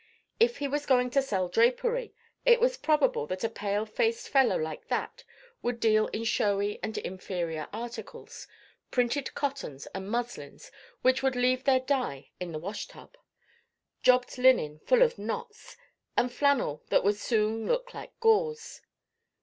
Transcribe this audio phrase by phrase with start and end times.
[0.39, 4.57] If he was going to sell drapery, it was probable that a pale faced fellow
[4.57, 5.23] like that
[5.61, 10.71] would deal in showy and inferior articles—printed cottons and muslins
[11.03, 13.15] which would leave their dye in the wash tub,
[14.01, 15.77] jobbed linen full of knots,
[16.17, 18.81] and flannel that would soon look like gauze.